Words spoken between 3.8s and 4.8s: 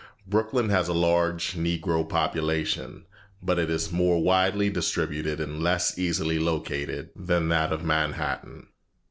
more widely